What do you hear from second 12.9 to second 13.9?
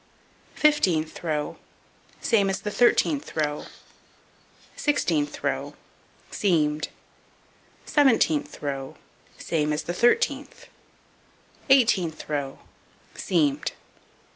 Seamed.